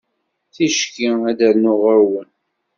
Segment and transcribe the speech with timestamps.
[0.53, 2.29] Ticki ad d-rnuɣ ɣer-wen.